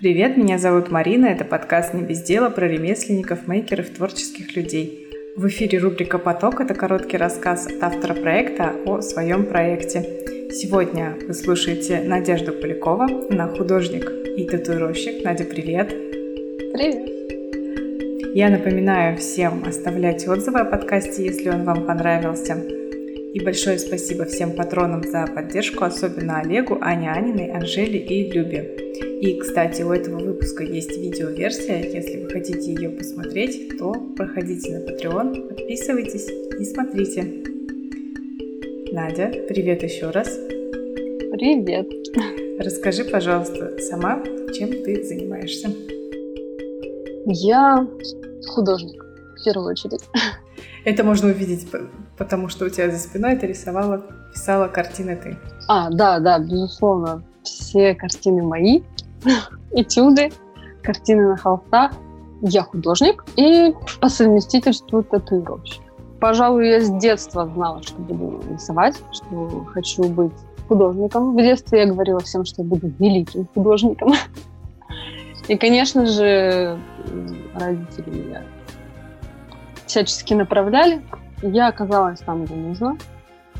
[0.00, 5.06] Привет, меня зовут Марина, это подкаст «Не без дела» про ремесленников, мейкеров, творческих людей.
[5.36, 10.48] В эфире рубрика «Поток»— это короткий рассказ от автора проекта о своем проекте.
[10.52, 15.22] Сегодня вы слушаете Надежду Полякова, она художник и татуировщик.
[15.22, 15.90] Надя, привет!
[15.90, 18.34] Привет!
[18.34, 22.79] Я напоминаю всем оставлять отзывы о подкасте, если он вам понравился.
[23.32, 28.76] И большое спасибо всем патронам за поддержку, особенно Олегу, Ане Аниной, Анжеле и Любе.
[29.20, 31.78] И, кстати, у этого выпуска есть видеоверсия.
[31.78, 36.28] Если вы хотите ее посмотреть, то проходите на Patreon, подписывайтесь
[36.58, 37.22] и смотрите.
[38.92, 40.28] Надя, привет еще раз.
[41.30, 41.88] Привет.
[42.58, 45.68] Расскажи, пожалуйста, сама, чем ты занимаешься?
[47.26, 47.86] Я
[48.48, 49.04] художник,
[49.40, 50.02] в первую очередь.
[50.84, 51.68] Это можно увидеть,
[52.16, 55.36] потому что у тебя за спиной ты рисовала, писала картины ты.
[55.68, 57.22] А, да, да, безусловно.
[57.42, 58.82] Все картины мои,
[59.72, 60.30] этюды,
[60.82, 61.92] картины на холстах.
[62.42, 65.82] Я художник и по совместительству татуировщик.
[66.20, 70.32] Пожалуй, я с детства знала, что буду рисовать, что хочу быть
[70.68, 71.34] художником.
[71.34, 74.14] В детстве я говорила всем, что я буду великим художником.
[75.48, 76.78] И, конечно же,
[77.54, 78.42] родители меня
[79.90, 81.02] всячески направляли.
[81.42, 82.96] Я оказалась там, где нужно.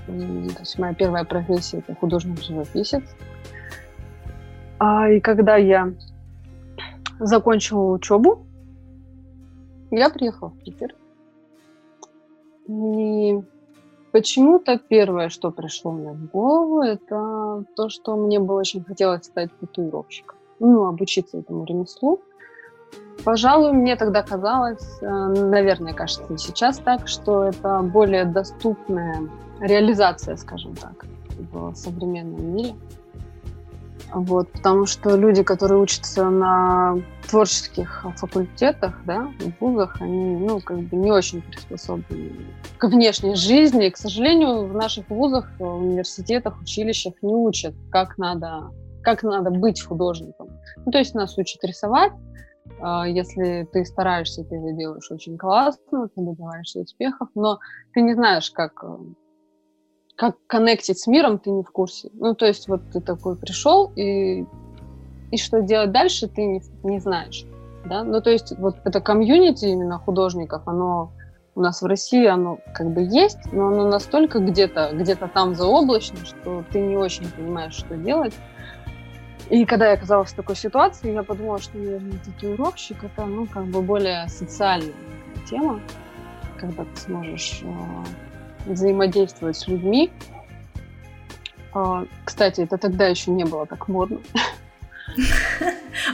[0.07, 3.03] То есть моя первая профессия– это художник-живописец.
[4.79, 5.93] А, и когда я
[7.19, 8.47] закончила учебу,
[9.91, 10.95] я приехала в Питер.
[12.69, 13.43] И
[14.13, 19.51] почему-то первое, что пришло мне в голову, это то, что мне бы очень хотелось стать
[19.59, 20.39] татуировщиком.
[20.61, 22.21] Ну, обучиться этому ремеслу.
[23.25, 29.29] Пожалуй, мне тогда казалось, э, наверное, кажется сейчас так, что это более доступная
[29.61, 31.05] реализация, скажем так,
[31.53, 32.75] в современном мире.
[34.13, 36.97] Вот, потому что люди, которые учатся на
[37.29, 42.33] творческих факультетах, да, в вузах, они, ну, как бы не очень приспособлены
[42.79, 43.87] к внешней жизни.
[43.87, 48.71] И, к сожалению, в наших вузах, университетах, училищах не учат, как надо,
[49.03, 50.49] как надо быть художником.
[50.85, 52.13] Ну, то есть нас учат рисовать,
[53.07, 57.59] если ты стараешься, ты это делаешь очень классно, ты добиваешься успехов, но
[57.95, 58.97] ты не знаешь, как, э,
[60.17, 62.11] как коннектить с миром, ты не в курсе.
[62.15, 64.47] Ну, то есть вот ты такой пришел, и,
[65.31, 67.45] и что делать дальше, ты не, не знаешь.
[67.87, 68.05] Да?
[68.05, 71.13] Ну, то есть вот это комьюнити именно художников, оно
[71.55, 76.25] у нас в России оно как бы есть, но оно настолько где-то где там заоблачно,
[76.25, 78.35] что ты не очень понимаешь, что делать.
[79.51, 83.65] И когда я оказалась в такой ситуации, я подумала, что, наверное, татуировщик— это, ну, как
[83.65, 84.95] бы более социальная
[85.49, 85.81] тема,
[86.57, 90.13] когда ты сможешь э, взаимодействовать с людьми.
[91.75, 94.21] Э, кстати, это тогда еще не было так модно.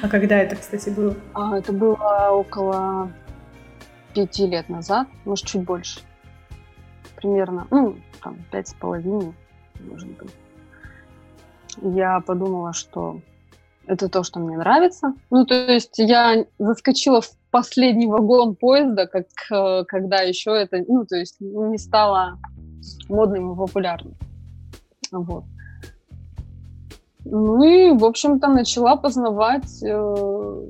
[0.00, 1.14] А когда это, кстати, было?
[1.34, 3.12] А, это было около
[4.14, 6.00] пяти лет назад, может, чуть больше.
[7.16, 9.34] Примерно, ну, там, пять с половиной,
[9.78, 10.30] может быть
[11.82, 13.20] я подумала, что
[13.86, 15.14] это то, что мне нравится.
[15.30, 21.06] Ну, то есть я заскочила в последний вагон поезда, как э, когда еще это, ну,
[21.06, 22.38] то есть не стало
[23.08, 24.14] модным и популярным.
[25.12, 25.44] Вот.
[27.24, 30.68] Ну и, в общем-то, начала познавать э,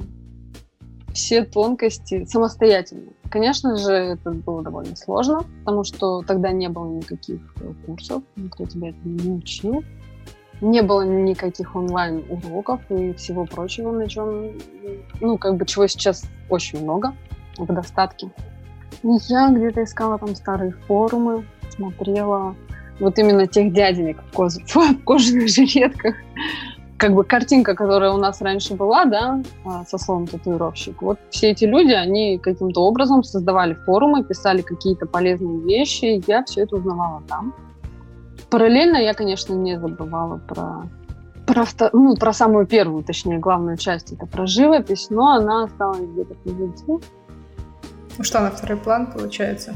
[1.12, 3.12] все тонкости самостоятельно.
[3.30, 7.40] Конечно же, это было довольно сложно, потому что тогда не было никаких
[7.84, 9.82] курсов, никто тебя это не учил
[10.60, 14.52] не было никаких онлайн-уроков и всего прочего, на чем,
[15.20, 17.14] ну, как бы, чего сейчас очень много
[17.58, 18.30] в достатке.
[19.02, 22.54] Я где-то искала там старые форумы, смотрела
[22.98, 24.58] вот именно тех дяденек в, коз...
[24.66, 26.14] в кожаных жилетках.
[26.96, 31.02] Как бы картинка, которая у нас раньше была, да, а, со словом татуировщик.
[31.02, 36.22] Вот все эти люди, они каким-то образом создавали форумы, писали какие-то полезные вещи.
[36.26, 37.54] Я все это узнавала там.
[38.56, 40.86] Параллельно я, конечно, не забывала про
[41.46, 46.34] про, ну, про самую первую, точнее, главную часть, это про живопись, но она осталась где-то
[46.36, 47.04] позади.
[48.18, 49.74] Ушла на второй план, получается?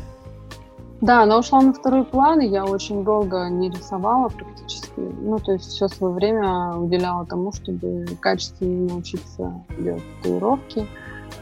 [1.03, 4.89] Да, она ушла на второй план, и я очень долго не рисовала практически.
[4.97, 10.87] Ну, то есть все свое время уделяла тому, чтобы качественно научиться делать татуировки,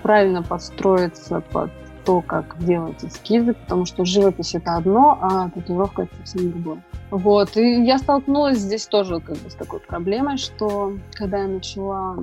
[0.03, 1.71] правильно подстроиться под
[2.09, 6.83] то, как делать эскизы, потому что живопись это одно, а татуировка это совсем другое.
[7.11, 12.17] Вот, и я столкнулась здесь тоже как бы с такой проблемой, что когда я начала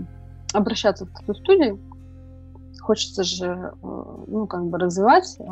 [0.53, 1.79] обращаться в тату-студию,
[2.81, 3.73] хочется же, э,
[4.27, 5.43] ну, как бы развивать э,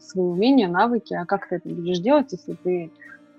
[0.00, 2.90] свои умения, навыки, а как ты это будешь делать, если ты...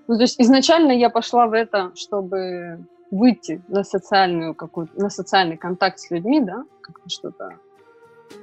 [0.06, 5.58] Ну, то есть изначально я пошла в это, чтобы выйти на социальную какую на социальный
[5.58, 7.58] контакт с людьми, да, как-то что-то,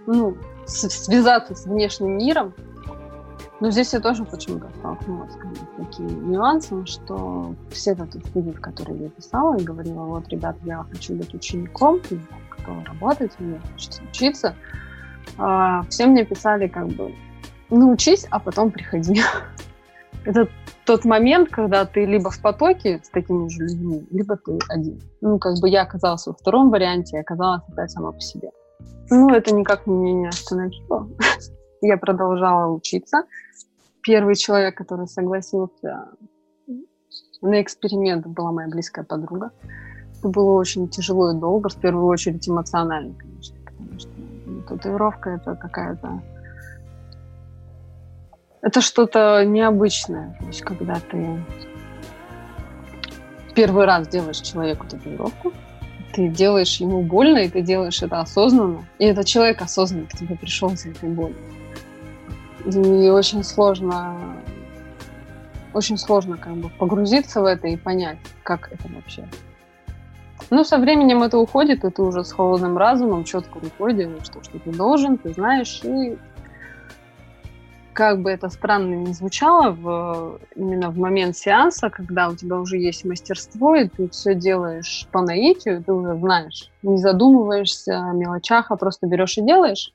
[0.05, 2.53] ну, связаться с внешним миром.
[3.61, 5.37] Но здесь я тоже почему-то столкнулась с
[5.77, 10.83] таким нюансом, что все вот люди, в которые я писала и говорила, вот, ребят, я
[10.91, 12.01] хочу быть учеником,
[12.49, 14.55] кто работать, мне хочется учиться,
[15.37, 17.15] а, все мне писали как бы,
[17.69, 19.21] ну, учись, а потом приходи.
[20.25, 20.49] Это
[20.85, 25.01] тот момент, когда ты либо в потоке с такими же людьми, либо ты один.
[25.21, 28.51] Ну, как бы я оказалась во втором варианте, оказалась опять сама по себе.
[29.09, 31.07] Ну, это никак меня не остановило.
[31.81, 33.23] я продолжала учиться.
[34.01, 36.09] Первый человек, который согласился
[37.41, 39.51] на эксперимент, была моя близкая подруга.
[40.17, 44.09] Это было очень тяжело и долго, в первую очередь эмоционально, конечно, потому что
[44.67, 46.21] татуировка это какая-то
[48.65, 50.35] это что-то необычное.
[50.39, 51.39] То есть, когда ты
[53.53, 55.53] первый раз делаешь человеку татуировку,
[56.15, 58.85] ты делаешь ему больно, и ты делаешь это осознанно.
[58.99, 61.35] И этот человек осознанно к тебе пришел за этой болью.
[62.65, 64.15] И очень сложно,
[65.73, 69.27] очень сложно как бы погрузиться в это и понять, как это вообще.
[70.49, 74.41] Ну, со временем это уходит, и ты уже с холодным разумом четко рукой делаешь то,
[74.41, 76.17] что ты должен, ты знаешь, и
[77.95, 82.77] как бы это странно ни звучало, в, именно в момент сеанса, когда у тебя уже
[82.77, 88.69] есть мастерство, и ты все делаешь по наитию, ты уже знаешь, не задумываешься о мелочах,
[88.69, 89.93] а просто берешь и делаешь.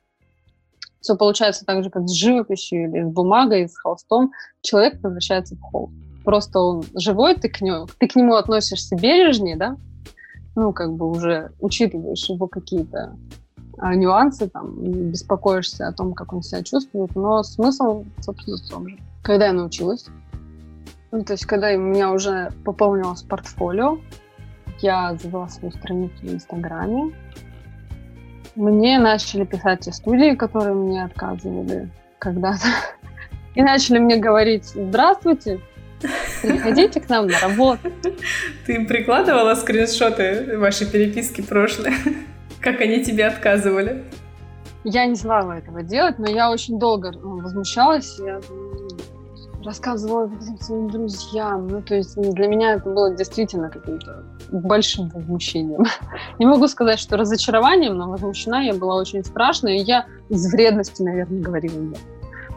[0.99, 4.31] Все получается так же, как с живописью или с бумагой, с холстом.
[4.61, 5.93] Человек превращается в холст.
[6.25, 9.77] Просто он живой, ты к нему, ты к нему относишься бережнее, да?
[10.55, 13.15] Ну, как бы уже учитываешь его какие-то
[13.81, 14.75] нюансы, там,
[15.11, 18.97] беспокоишься о том, как он себя чувствует, но смысл, собственно, в том же.
[19.23, 20.05] Когда я научилась,
[21.11, 23.97] ну, то есть когда у меня уже пополнилось портфолио,
[24.79, 27.13] я завела свою страницу в Инстаграме,
[28.55, 31.89] мне начали писать те студии, которые мне отказывали
[32.19, 32.67] когда-то,
[33.55, 35.59] и начали мне говорить «Здравствуйте,
[36.41, 37.91] приходите к нам на работу».
[38.65, 41.93] Ты им прикладывала скриншоты вашей переписки прошлой?
[42.61, 44.03] Как они тебе отказывали?
[44.83, 48.19] Я не знала этого делать, но я очень долго ну, возмущалась.
[48.19, 48.39] Я
[49.63, 50.29] рассказывала
[50.59, 51.67] своим друзьям.
[51.67, 55.85] Ну, то есть для меня это было действительно каким-то большим возмущением.
[56.39, 61.01] Не могу сказать, что разочарованием, но возмущена я была очень страшно, и я из вредности,
[61.01, 61.99] наверное, говорила нет.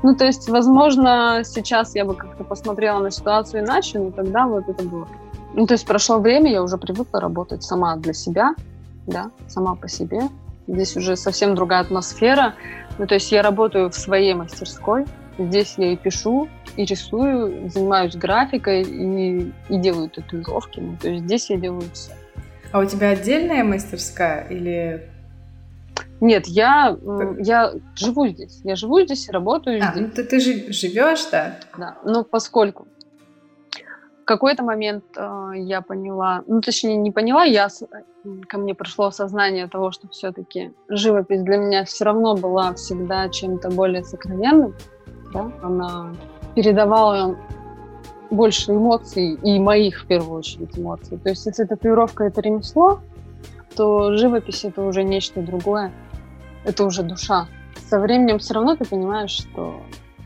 [0.02, 4.68] Ну, то есть, возможно, сейчас я бы как-то посмотрела на ситуацию иначе, но тогда вот
[4.68, 5.08] это было.
[5.54, 8.54] Ну, то есть прошло время, я уже привыкла работать сама для себя,
[9.06, 10.22] да, сама по себе.
[10.66, 12.54] Здесь уже совсем другая атмосфера.
[12.98, 15.04] Ну, то есть я работаю в своей мастерской.
[15.38, 20.80] Здесь я и пишу, и рисую, занимаюсь графикой и, и делаю татуировки.
[20.80, 22.12] Ну, то есть здесь я делаю все.
[22.72, 25.08] А у тебя отдельная мастерская или
[26.20, 26.96] нет, я,
[27.38, 28.60] я живу здесь.
[28.64, 30.06] Я живу здесь и работаю а, здесь.
[30.06, 31.58] Ну, ты, ты живешь, да?
[31.76, 31.98] Да.
[32.04, 32.93] Но поскольку в
[34.24, 37.68] какой-то момент э, я поняла, ну точнее не поняла, я
[38.48, 43.70] ко мне пришло осознание того, что все-таки живопись для меня все равно была всегда чем-то
[43.70, 44.74] более сокровенным,
[45.32, 45.50] да?
[45.62, 46.14] она
[46.54, 47.36] передавала
[48.30, 51.18] больше эмоций и моих в первую очередь эмоций.
[51.18, 53.00] То есть если татуировка это ремесло,
[53.76, 55.92] то живопись это уже нечто другое,
[56.64, 57.46] это уже душа.
[57.88, 59.80] Со временем все равно ты понимаешь, что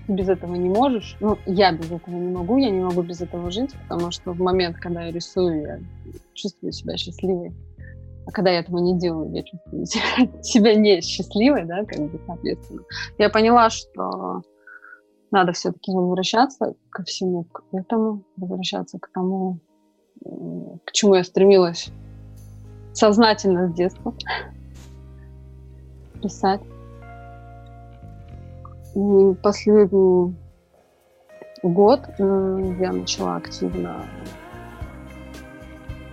[0.09, 1.17] без этого не можешь.
[1.21, 4.41] Ну, я без этого не могу, я не могу без этого жить, потому что в
[4.41, 5.79] момент, когда я рисую, я
[6.35, 7.55] чувствую себя счастливой.
[8.27, 9.87] А когда я этого не делаю, я чувствую
[10.43, 12.83] себя не счастливой, да, как бы, соответственно.
[13.19, 14.43] Я поняла, что
[15.31, 19.61] надо все-таки возвращаться ко всему к этому, возвращаться к тому,
[20.85, 21.91] к чему я стремилась
[22.95, 24.15] сознательно с детства.
[26.23, 26.63] Писать.
[29.43, 30.35] Последний
[31.63, 34.05] год я начала активно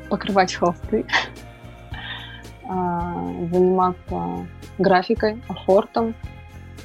[0.08, 1.04] покрывать холсты,
[2.70, 4.46] а, заниматься
[4.78, 6.14] графикой, афортом,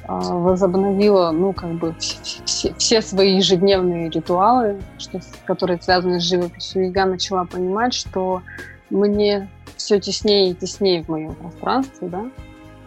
[0.07, 6.87] а, возобновила, ну, как бы все, все свои ежедневные ритуалы, что, которые связаны с живописью.
[6.87, 8.41] И я начала понимать, что
[8.89, 12.25] мне все теснее и теснее в моем пространстве, да,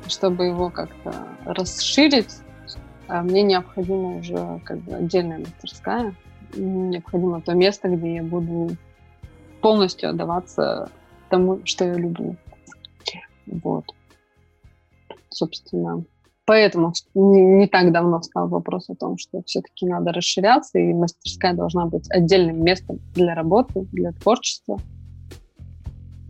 [0.09, 2.44] чтобы его как-то расширить,
[3.08, 6.14] мне необходима уже как бы отдельная мастерская.
[6.56, 8.76] Необходимо то место, где я буду
[9.61, 10.90] полностью отдаваться
[11.28, 12.37] тому, что я люблю.
[13.46, 13.84] Вот.
[15.28, 16.04] Собственно,
[16.44, 21.54] поэтому не, не так давно стал вопрос о том, что все-таки надо расширяться, и мастерская
[21.54, 24.78] должна быть отдельным местом для работы, для творчества.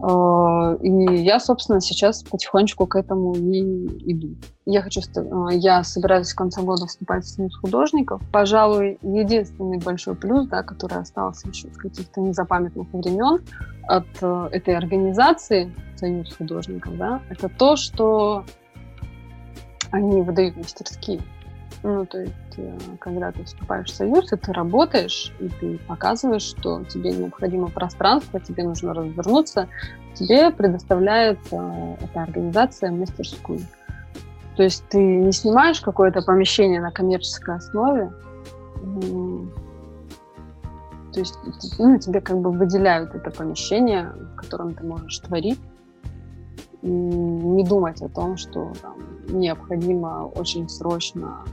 [0.00, 3.60] Э, и я, собственно, сейчас потихонечку к этому и
[4.12, 4.34] иду.
[4.66, 8.20] Я хочу, э, я собираюсь в конце года вступать в Союз художников.
[8.32, 13.42] Пожалуй, единственный большой плюс, да, который остался еще с каких-то незапамятных времен
[13.86, 18.44] от э, этой организации Союз художников, да, это то, что
[19.92, 21.20] они выдают мастерские.
[21.86, 26.40] Ну, то есть, э, когда ты вступаешь в союз, и ты работаешь, и ты показываешь,
[26.40, 29.68] что тебе необходимо пространство, тебе нужно развернуться,
[30.14, 33.60] тебе предоставляет э, эта организация мастерскую.
[34.56, 38.10] То есть ты не снимаешь какое-то помещение на коммерческой основе,
[41.12, 41.38] то есть
[41.78, 45.60] ну, тебе как бы выделяют это помещение, в котором ты можешь творить,
[46.80, 48.96] и не думать о том, что там,
[49.28, 51.44] необходимо очень срочно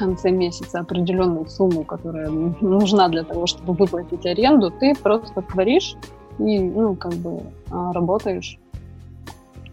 [0.00, 5.96] конце месяца определенную сумму, которая нужна для того, чтобы выплатить аренду, ты просто творишь
[6.38, 8.58] и, ну, как бы а, работаешь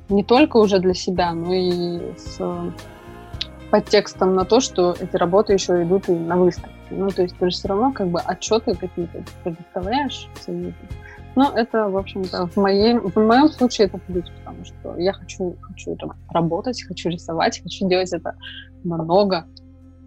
[0.10, 2.39] не только уже для себя, но и с
[3.72, 6.75] подтекстом на то, что эти работы еще идут и на выставки.
[6.91, 10.74] Ну, то есть ты же все равно как бы отчеты какие-то предоставляешь союзу.
[11.36, 15.55] Но это, в общем-то, в, моей, в моем случае это плюс, потому что я хочу,
[15.62, 15.96] хочу
[16.29, 18.36] работать, хочу рисовать, хочу делать это
[18.84, 19.46] много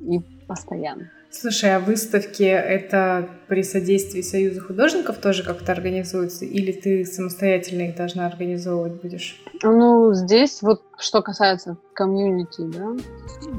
[0.01, 1.11] и постоянно.
[1.33, 7.97] Слушай, а выставки это при содействии Союза художников тоже как-то организуются, или ты самостоятельно их
[7.97, 9.41] должна организовывать будешь?
[9.63, 12.97] Ну, здесь вот что касается комьюнити, да,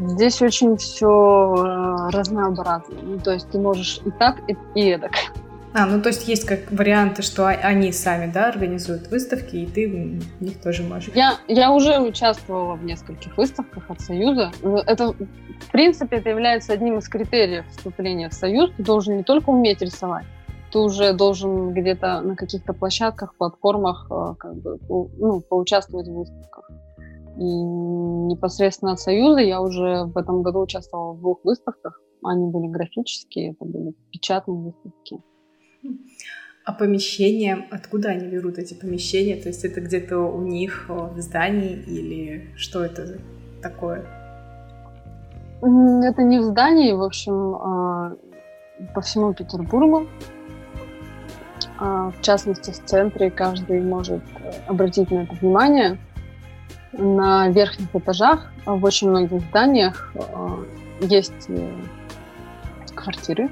[0.09, 2.95] здесь очень все э, разнообразно.
[3.01, 5.11] Ну, то есть ты можешь и так, и, и эдак.
[5.73, 9.87] А, ну то есть есть как варианты, что они сами, да, организуют выставки, и ты
[9.87, 11.13] в них тоже можешь.
[11.15, 14.51] Я, я уже участвовала в нескольких выставках от Союза.
[14.85, 18.71] Это, в принципе, это является одним из критериев вступления в Союз.
[18.75, 20.25] Ты должен не только уметь рисовать,
[20.71, 26.69] ты уже должен где-то на каких-то площадках, платформах э, как бы, ну, поучаствовать в выставках.
[27.37, 32.01] И непосредственно от Союза я уже в этом году участвовала в двух выставках.
[32.23, 35.21] Они были графические, это были печатные выставки.
[36.63, 39.35] А помещения, откуда они берут эти помещения?
[39.35, 43.17] То есть это где-то у них в здании или что это
[43.63, 44.05] такое?
[45.61, 48.15] Это не в здании, в общем, а,
[48.93, 50.07] по всему Петербургу.
[51.79, 54.21] А, в частности, в центре каждый может
[54.67, 55.97] обратить на это внимание.
[56.93, 60.59] На верхних этажах в очень многих зданиях а,
[60.99, 61.71] есть э,
[62.93, 63.49] квартиры,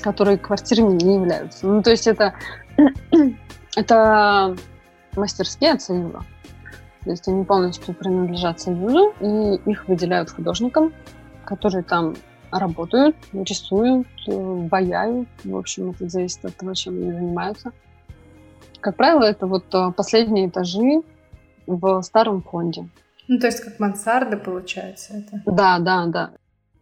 [0.00, 1.66] которые квартирами не являются.
[1.66, 2.34] Ну, то есть это,
[3.76, 4.56] это
[5.16, 6.22] мастерские от Союза.
[7.04, 10.92] То есть они полностью принадлежат Союзу, и их выделяют художникам,
[11.44, 12.14] которые там
[12.50, 15.28] работают, рисуют, ваяют.
[15.44, 17.72] В общем, это зависит от того, чем они занимаются.
[18.80, 21.02] Как правило, это вот э, последние этажи
[21.66, 22.88] в старом фонде.
[23.28, 25.42] Ну, то есть как мансарда получается это?
[25.46, 26.30] Да, да, да.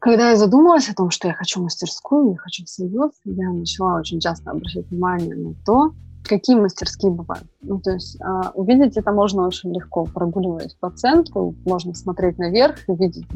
[0.09, 4.21] Когда я задумалась о том, что я хочу мастерскую, я хочу союз, я начала очень
[4.21, 5.93] часто обращать внимание на то,
[6.25, 7.47] какие мастерские бывают.
[7.61, 8.25] Ну, то есть э,
[8.55, 13.27] увидеть это можно очень легко, прогуливаясь по центру, можно смотреть наверх и видеть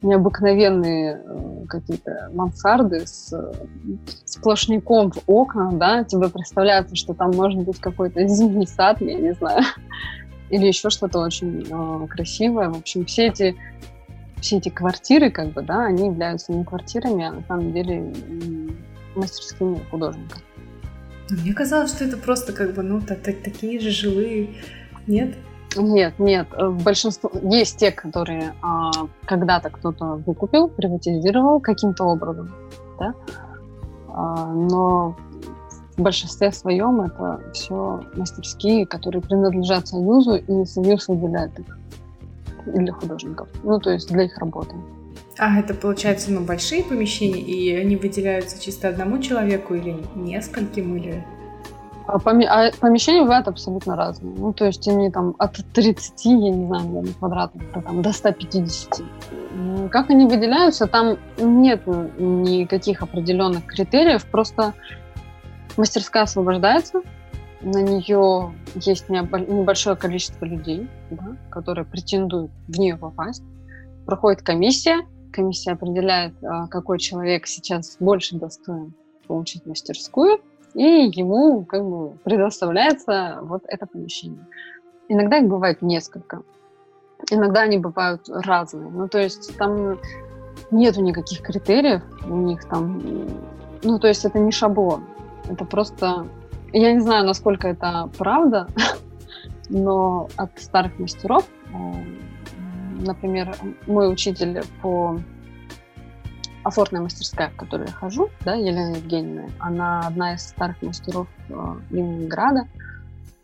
[0.00, 3.52] необыкновенные э, какие-то мансарды с э,
[4.24, 9.34] сплошняком в окна, да, тебе представляется, что там может быть какой-то зимний сад, я не
[9.34, 9.64] знаю,
[10.48, 12.70] или еще что-то очень э, красивое.
[12.70, 13.54] В общем, все эти
[14.40, 18.12] все эти квартиры, как бы, да, они являются не квартирами, а на самом деле
[19.14, 20.38] мастерскими художника.
[21.30, 24.50] Мне казалось, что это просто как бы, ну, так, так, такие же жилые,
[25.06, 25.36] нет?
[25.76, 26.48] Нет, нет.
[26.52, 28.90] Э, большинство есть те, которые а,
[29.24, 32.52] когда-то кто-то выкупил, приватизировал каким-то образом,
[32.98, 33.14] да.
[34.08, 35.16] А, но
[35.96, 41.78] в большинстве своем это все мастерские, которые принадлежат Союзу, и Союз выделяет их
[42.66, 43.48] для художников.
[43.62, 44.74] Ну, то есть для их работы.
[45.38, 51.24] А это, получается, ну, большие помещения, и они выделяются чисто одному человеку или нескольким, или...
[52.06, 54.34] А, а помещения бывают абсолютно разные.
[54.36, 59.00] Ну, то есть они там от 30, я не знаю, квадратных, там, до 150.
[59.90, 64.74] Как они выделяются, там нет никаких определенных критериев, просто
[65.76, 67.00] мастерская освобождается,
[67.62, 73.42] на нее есть небольшое количество людей, да, которые претендуют в нее попасть.
[74.06, 78.94] Проходит комиссия, комиссия определяет, а, какой человек сейчас больше достоин
[79.26, 80.40] получить мастерскую,
[80.74, 84.46] и ему как бы предоставляется вот это помещение.
[85.08, 86.42] Иногда их бывает несколько,
[87.30, 88.88] иногда они бывают разные.
[88.88, 89.98] Ну, то есть там
[90.70, 93.02] нету никаких критериев у них там,
[93.82, 95.04] ну, то есть это не шаблон,
[95.48, 96.26] это просто
[96.72, 98.68] я не знаю, насколько это правда,
[99.68, 101.48] но от старых мастеров,
[103.00, 103.54] например,
[103.86, 105.18] мой учитель по
[106.64, 111.26] афортная мастерская, в которую я хожу, да, Елена Евгеньевна, она одна из старых мастеров
[111.90, 112.68] Ленинграда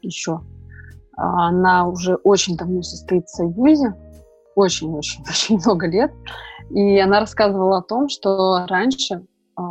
[0.02, 0.40] еще.
[1.16, 3.94] Она уже очень давно состоит в Союзе,
[4.54, 6.12] очень-очень-очень много лет.
[6.70, 9.62] И она рассказывала о том, что раньше э,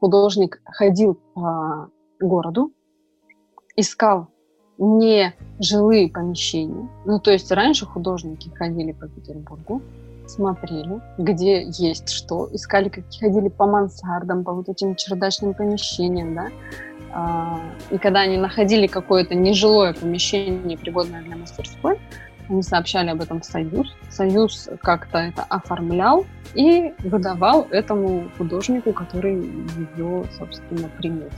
[0.00, 1.88] художник ходил по
[2.20, 2.72] городу,
[3.76, 4.28] искал
[4.78, 6.88] не жилые помещения.
[7.04, 9.82] Ну, то есть раньше художники ходили по Петербургу,
[10.26, 16.48] смотрели, где есть что, искали, как ходили по мансардам, по вот этим чердачным помещениям, да.
[17.14, 17.60] А,
[17.90, 22.00] и когда они находили какое-то нежилое помещение, пригодное для мастерской,
[22.48, 23.94] они сообщали об этом в Союз.
[24.10, 26.24] Союз как-то это оформлял
[26.54, 31.30] и выдавал этому художнику, который ее, собственно, принял.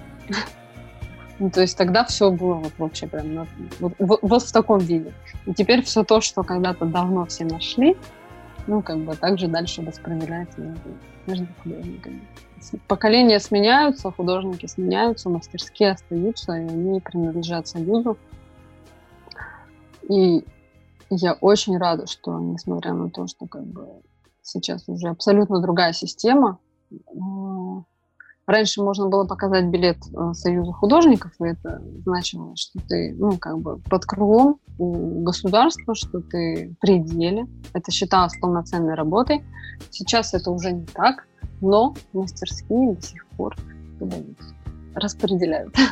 [1.39, 3.47] Ну, то есть тогда все было вот вообще прям на,
[3.81, 5.13] вот, вот, в таком виде.
[5.47, 7.97] И теперь все то, что когда-то давно все нашли,
[8.67, 10.91] ну, как бы также дальше распределяется между,
[11.27, 12.23] между художниками.
[12.87, 18.17] Поколения сменяются, художники сменяются, мастерские остаются, и они принадлежат Союзу.
[20.09, 20.45] И
[21.11, 23.89] я очень рада, что, несмотря на то, что как бы
[24.43, 26.59] сейчас уже абсолютно другая система,
[28.47, 33.59] раньше можно было показать билет э, Союза художников, и это значило, что ты, ну, как
[33.59, 37.47] бы под крылом у государства, что ты при деле.
[37.73, 39.45] Это считалось полноценной работой.
[39.91, 41.27] Сейчас это уже не так,
[41.61, 43.57] но мастерские до сих пор
[44.95, 45.75] распределяют.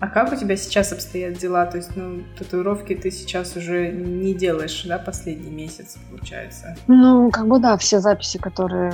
[0.00, 1.64] А как у тебя сейчас обстоят дела?
[1.64, 6.76] То есть, ну, татуировки ты сейчас уже не делаешь, да, последний месяц, получается?
[6.88, 8.92] Ну, как бы да, все записи, которые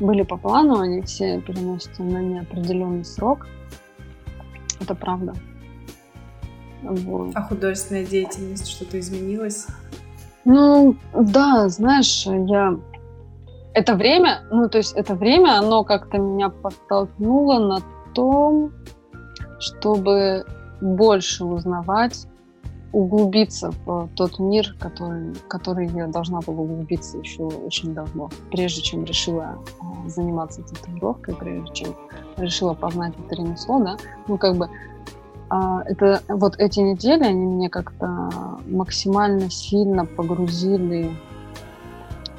[0.00, 3.46] были по плану, они все переносятся на неопределенный срок.
[4.80, 5.34] Это правда.
[6.82, 7.32] Вот.
[7.34, 9.66] А художественная деятельность что-то изменилась?
[10.44, 12.78] Ну, да, знаешь, я...
[13.72, 17.78] Это время, ну, то есть это время, оно как-то меня подтолкнуло на
[18.14, 18.72] том,
[19.58, 20.44] чтобы
[20.80, 22.26] больше узнавать,
[22.94, 29.04] углубиться в тот мир, который, который я должна была углубиться еще очень давно, прежде чем
[29.04, 31.96] решила а, заниматься татуировкой, прежде чем
[32.36, 33.96] решила познать это ремесло, да,
[34.28, 34.68] ну как бы
[35.50, 38.30] а, это вот эти недели они меня как-то
[38.68, 41.10] максимально сильно погрузили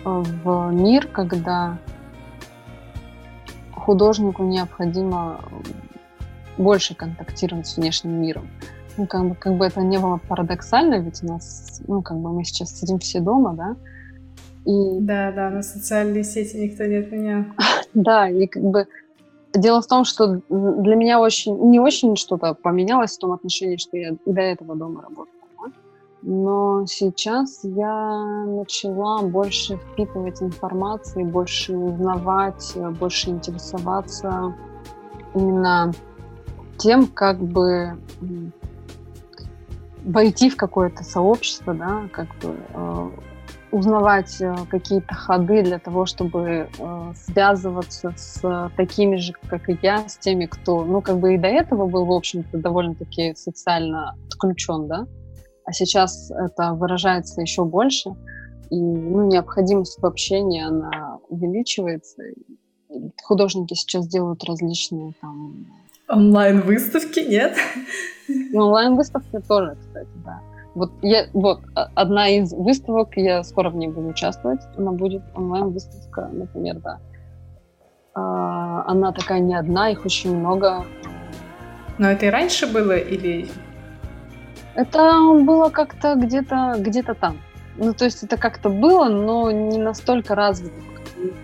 [0.06, 1.78] в мир, когда
[3.74, 5.42] художнику необходимо
[6.58, 8.50] больше контактировать с внешним миром.
[8.98, 12.32] Ну, как бы, как бы это не было парадоксально, ведь у нас, ну, как бы
[12.32, 13.76] мы сейчас сидим все дома, да,
[14.66, 15.00] и...
[15.00, 17.44] Да, да, на социальные сети никто не отменял.
[17.94, 18.88] да, и как бы
[19.54, 23.98] дело в том, что для меня очень, не очень что-то поменялось в том отношении, что
[23.98, 25.28] я до этого дома работала.
[25.62, 25.72] Да?
[26.24, 34.56] Но сейчас я начала больше впитывать информации, больше узнавать, больше интересоваться
[35.36, 35.94] именно
[36.78, 37.98] тем, как бы
[40.06, 43.10] войти в какое-то сообщество, да, как бы э,
[43.72, 50.08] узнавать э, какие-то ходы для того, чтобы э, связываться с такими же, как и я,
[50.08, 54.88] с теми, кто, ну, как бы и до этого был, в общем-то, довольно-таки социально отключен,
[54.88, 55.08] да,
[55.66, 58.12] а сейчас это выражается еще больше,
[58.70, 62.24] и ну, необходимость в общении, она увеличивается.
[63.24, 65.66] Художники сейчас делают различные там
[66.08, 67.58] Онлайн-выставки, нет?
[68.28, 70.40] Ну, онлайн-выставки тоже, кстати, да.
[70.76, 76.30] Вот, я, вот одна из выставок, я скоро в ней буду участвовать, она будет онлайн-выставка,
[76.32, 77.00] например, да.
[78.14, 80.86] А, она такая не одна, их очень много.
[81.98, 83.48] Но это и раньше было или...
[84.76, 87.38] Это было как-то где-то где там.
[87.78, 90.76] Ну, то есть это как-то было, но не настолько развито.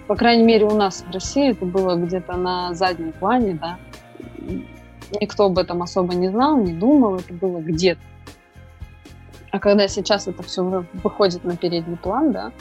[0.08, 3.78] По крайней мере, у нас в России это было где-то на заднем плане, да
[5.20, 8.02] никто об этом особо не знал, не думал, это было где-то.
[9.52, 12.52] А когда сейчас это все выходит на передний план, да,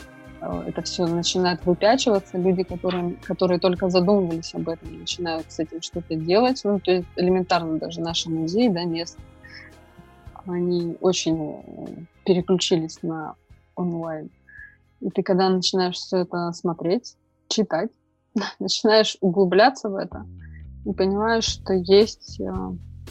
[0.41, 5.83] э, это все начинает выпячиваться, люди, которые, которые только задумывались об этом, начинают с этим
[5.83, 6.61] что-то делать.
[6.65, 9.17] Ну, то есть элементарно даже наши музеи, да, мест,
[10.47, 11.87] они очень э,
[12.25, 13.37] переключились на
[13.77, 14.31] онлайн.
[15.01, 17.17] И ты когда начинаешь все это смотреть,
[17.49, 17.91] читать,
[18.59, 20.27] начинаешь углубляться в это,
[20.85, 22.45] понимаешь, что есть э,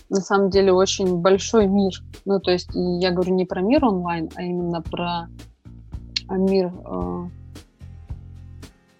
[0.10, 1.94] на самом деле очень большой мир.
[2.26, 5.28] Ну, то есть я говорю не про мир онлайн, а именно про
[6.28, 7.28] а, мир э,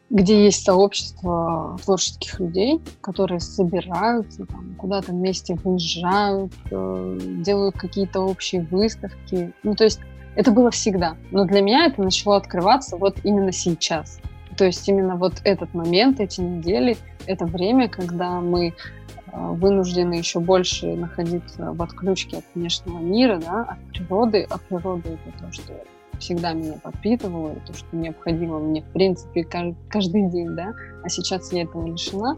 [0.10, 8.62] где есть сообщество творческих людей, которые собираются, там, куда-то вместе выезжают, э, делают какие-то общие
[8.72, 9.54] выставки.
[9.64, 10.00] Ну, то есть
[10.36, 11.16] это было всегда.
[11.32, 14.20] Но для меня это начало открываться вот именно сейчас.
[14.60, 18.72] То есть именно вот этот момент, эти недели, это время, когда мы э,
[19.32, 24.46] вынуждены еще больше находиться в отключке от внешнего мира, да, от природы.
[24.50, 25.74] А природа— это то, что
[26.20, 30.74] всегда меня подпитывало, то, что необходимо мне, в принципе, каждый день, да,
[31.06, 32.36] а сейчас я этого лишена,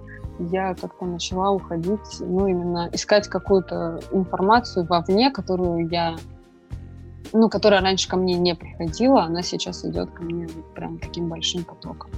[0.52, 6.18] я как-то начала уходить, ну, именно искать какую-то информацию вовне, которую я,
[7.34, 11.64] ну, которая раньше ко мне не приходила, она сейчас идет ко мне прям таким большим
[11.64, 12.12] потоком.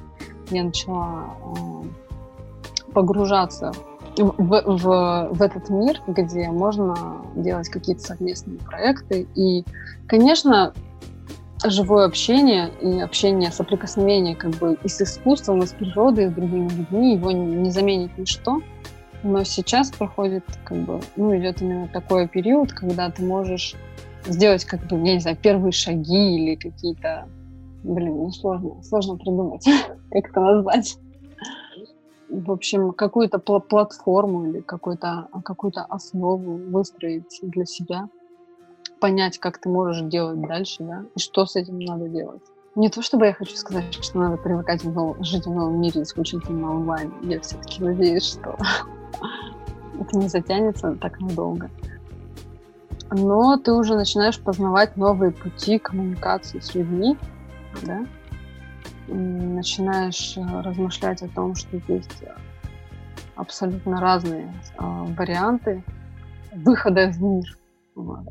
[0.49, 3.71] Я начала э, погружаться
[4.17, 9.27] в, в, в этот мир, где можно делать какие-то совместные проекты.
[9.35, 9.63] И,
[10.07, 10.73] конечно,
[11.63, 16.31] живое общение и общение, соприкосновение как бы и с искусством, и с природой, и с
[16.31, 18.61] другими людьми, его не, не заменит ничто.
[19.23, 23.75] Но сейчас проходит, как бы, ну, идет именно такой период, когда ты можешь
[24.25, 27.27] сделать, как бы, я не знаю, первые шаги или какие-то,
[27.83, 29.65] блин, ну, сложно, сложно придумать,
[30.11, 30.97] как это назвать.
[32.29, 38.09] В общем, какую-то пл- платформу или какую-то какую-то основу выстроить для себя
[38.99, 42.41] понять, как ты можешь делать дальше, да, и что с этим надо делать.
[42.75, 45.17] Не то чтобы я хочу сказать, что надо привыкать в нов...
[45.19, 47.13] жить в новом мире исключительно онлайн.
[47.21, 48.57] Я все-таки надеюсь, что
[49.99, 51.69] это не затянется так надолго.
[53.13, 57.15] Но ты уже начинаешь познавать новые пути коммуникации с людьми,
[57.83, 58.05] да,
[59.07, 62.23] начинаешь э, размышлять о том, что есть
[63.35, 64.83] абсолютно разные э,
[65.17, 65.83] варианты
[66.53, 67.57] выхода в мир.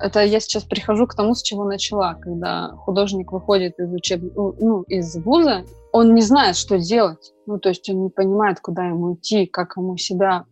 [0.01, 4.21] Это я сейчас прихожу к тому, с чего начала, когда художник выходит из учеб...
[4.35, 7.33] ну, ну, из вуза, он не знает, что делать.
[7.47, 10.47] Ну, то есть он не понимает, куда ему идти, как ему себя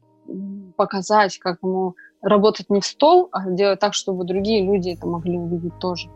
[0.76, 5.38] показать, как ему работать не в стол, а делать так, чтобы другие люди это могли
[5.38, 6.08] увидеть тоже.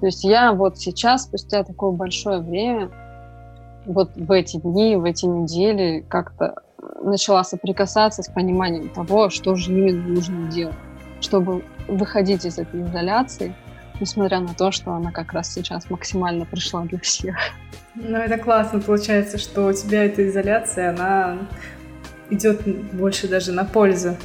[0.00, 2.90] То есть я вот сейчас, спустя такое большое время,
[3.86, 6.62] вот в эти дни, в эти недели как-то
[7.02, 10.76] начала соприкасаться с пониманием того, что же именно нужно делать,
[11.20, 13.54] чтобы выходить из этой изоляции,
[14.00, 17.36] несмотря на то, что она как раз сейчас максимально пришла для всех.
[17.94, 18.80] Ну, это классно.
[18.80, 21.38] Получается, что у тебя эта изоляция, она
[22.30, 22.62] идет
[22.94, 24.16] больше даже на пользу,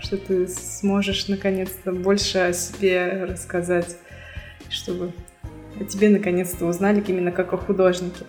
[0.00, 3.96] что ты сможешь наконец-то больше о себе рассказать,
[4.68, 5.12] чтобы
[5.80, 8.24] о тебе наконец-то узнали именно как о художнике,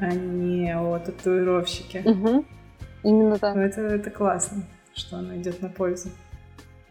[0.00, 2.02] а не о татуировщике.
[2.04, 2.44] Угу.
[3.02, 3.54] Именно так.
[3.54, 6.08] Ну, это, это классно, что она идет на пользу.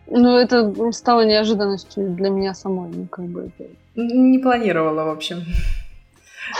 [0.07, 3.51] Ну, это стало неожиданностью для меня самой, ну, как бы.
[3.95, 5.43] Не планировала, в общем.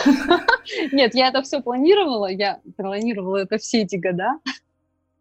[0.92, 4.40] Нет, я это все планировала, я планировала это все эти года.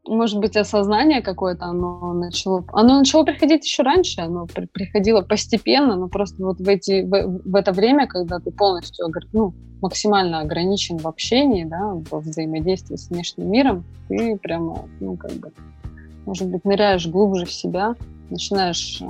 [0.05, 2.65] Может быть, осознание какое-то, оно начало...
[2.73, 7.41] Оно начало приходить еще раньше, оно при, приходило постепенно, но просто вот в, эти, в,
[7.45, 13.11] в это время, когда ты полностью ну, максимально ограничен в общении, да, в взаимодействии с
[13.11, 15.53] внешним миром, ты прямо, ну, как бы,
[16.27, 17.95] может быть, ныряешь глубже в себя,
[18.29, 19.07] начинаешь э,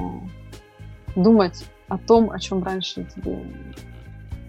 [1.16, 3.38] думать о том, о чем раньше тебе,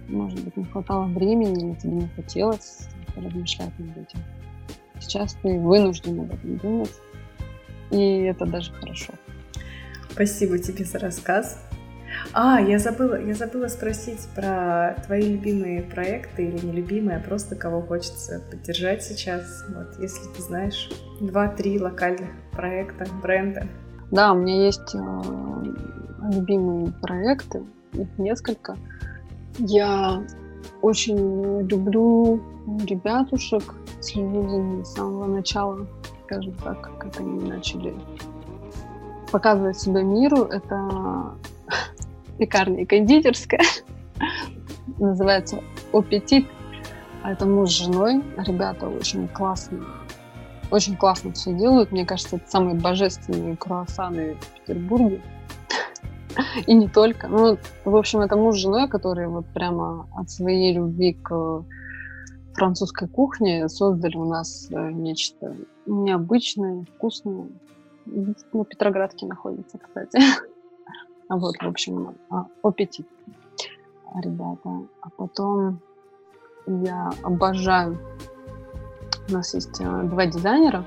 [0.10, 4.20] может быть, не хватало времени или тебе не хотелось размышлять над этим.
[5.04, 6.94] Сейчас ты вынужден об этом думать,
[7.92, 9.14] и это даже хорошо.
[10.10, 11.60] Спасибо тебе за рассказ.
[12.32, 17.82] А, я забыла, я забыла спросить про твои любимые проекты или нелюбимые, а просто кого
[17.82, 19.66] хочется поддержать сейчас.
[19.70, 20.90] Вот, если ты знаешь
[21.20, 23.68] два-три локальных проекта, бренда.
[24.12, 25.00] Да, у меня есть э,
[26.34, 27.64] любимые проекты,
[27.94, 28.78] их несколько.
[29.58, 30.24] Я
[30.82, 32.42] очень люблю
[32.86, 33.76] ребятушек,
[34.16, 35.86] ними с самого начала,
[36.26, 37.96] скажем так, как они начали
[39.32, 40.44] показывать себя миру.
[40.44, 41.36] Это
[42.38, 43.62] пекарня и кондитерская.
[45.00, 45.62] Называется
[45.92, 46.48] «Аппетит».
[47.24, 48.22] Это муж с женой.
[48.38, 49.84] Ребята очень классные.
[50.72, 51.92] Очень классно все делают.
[51.92, 55.22] Мне кажется, это самые божественные круассаны в Петербурге.
[56.68, 57.28] И не только.
[57.28, 61.64] Ну, в общем, это муж с женой, которые вот прямо от своей любви к
[62.54, 67.48] французской кухне создали у нас э, нечто необычное, вкусное.
[68.06, 70.20] На Петроградке находится, кстати.
[71.30, 73.08] А вот, в общем, а, аппетит,
[74.14, 74.86] ребята.
[75.02, 75.80] А потом
[76.68, 77.98] я обожаю.
[79.30, 80.86] У нас есть а, два дизайнера.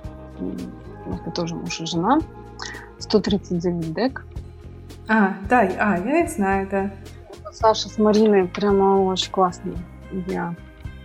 [1.07, 2.18] Это тоже муж и жена.
[2.98, 4.26] 139 дек.
[5.09, 6.90] А, да, а, я их знаю, да.
[7.52, 9.79] Саша с Мариной прямо очень классные.
[10.29, 10.55] Я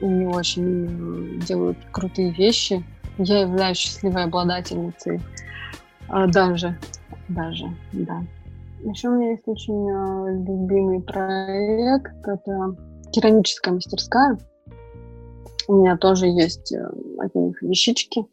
[0.02, 2.84] они очень делают крутые вещи.
[3.18, 5.22] Я являюсь счастливой обладательницей
[6.10, 6.78] а, даже,
[7.30, 8.24] даже, да.
[8.84, 12.76] Еще у меня есть очень а, любимый проект, это
[13.12, 14.38] керамическая мастерская.
[15.68, 16.86] У меня тоже есть э,
[17.20, 18.26] от них вещички.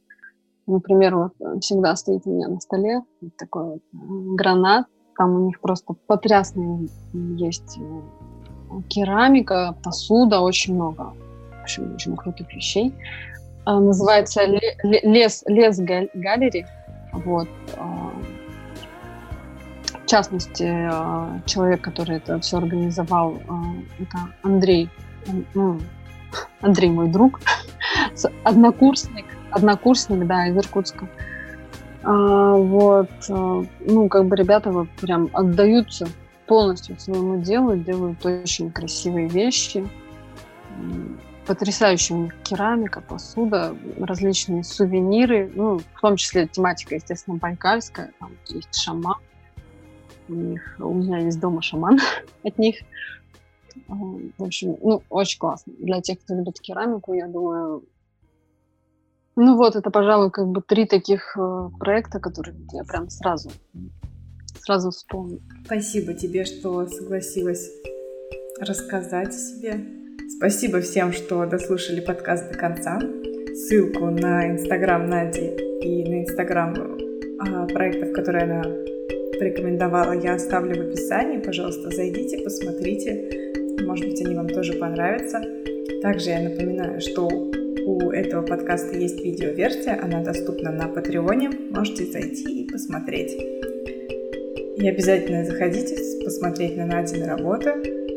[0.66, 3.02] Например, вот всегда стоит у меня на столе
[3.36, 3.96] такой вот э,
[4.34, 4.86] гранат.
[5.16, 11.12] Там у них просто потрясные есть э, керамика, посуда, очень много.
[11.68, 12.94] Общем, очень крутых вещей.
[13.66, 14.46] Называется
[14.82, 15.78] лес, лес
[16.14, 16.66] галери.
[17.12, 17.48] Вот.
[19.92, 20.64] В частности,
[21.44, 23.34] человек, который это все организовал,
[23.98, 24.88] это Андрей
[25.54, 25.80] ну,
[26.60, 27.40] Андрей мой друг,
[28.44, 31.08] однокурсник, однокурсник, да, из Иркутска.
[32.02, 36.08] А, вот, а, ну, как бы ребята вот прям отдаются
[36.46, 39.86] полностью своему делу, делают очень красивые вещи,
[41.48, 49.16] потрясающая керамика, посуда, различные сувениры, ну, в том числе тематика, естественно, байкальская, там есть шаман,
[50.28, 51.98] у них, у меня есть дома шаман
[52.44, 52.76] от них,
[53.86, 55.72] в общем, ну, очень классно.
[55.78, 57.84] Для тех, кто любит керамику, я думаю...
[59.36, 63.50] Ну вот, это, пожалуй, как бы три таких э, проекта, которые я прям сразу,
[64.60, 65.40] сразу вспомню.
[65.64, 67.70] Спасибо тебе, что согласилась
[68.60, 70.07] рассказать о себе.
[70.28, 73.00] Спасибо всем, что дослушали подкаст до конца.
[73.54, 76.74] Ссылку на инстаграм Нади и на инстаграм
[77.40, 78.62] а, проектов, которые она
[79.38, 81.38] порекомендовала, я оставлю в описании.
[81.38, 83.54] Пожалуйста, зайдите, посмотрите.
[83.80, 85.40] Может быть, они вам тоже понравятся.
[86.02, 91.50] Также я напоминаю, что у этого подкаста есть видеоверсия, она доступна на Патреоне.
[91.70, 93.32] Можете зайти и посмотреть.
[94.76, 98.07] И обязательно заходите посмотреть на Надины работы,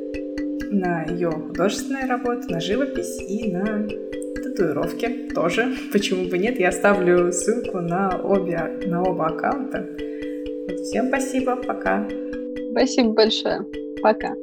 [0.71, 3.88] на ее художественные работы, на живопись и на
[4.36, 5.75] татуировки тоже.
[5.91, 6.60] Почему бы нет?
[6.60, 9.88] Я оставлю ссылку на обе, на оба аккаунта.
[10.84, 12.07] Всем спасибо, пока.
[12.71, 13.65] Спасибо большое.
[14.01, 14.34] Пока.